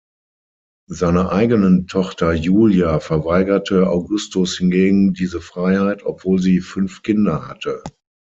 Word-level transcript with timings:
Seiner 0.89 1.31
eigenen 1.31 1.85
Tochter 1.85 2.33
Julia 2.33 2.99
verweigerte 2.99 3.87
Augustus 3.87 4.57
hingegen 4.57 5.13
diese 5.13 5.41
Freiheit, 5.41 6.03
obwohl 6.07 6.41
sie 6.41 6.59
fünf 6.59 7.03
Kinder 7.03 7.47
hatte. 7.47 7.83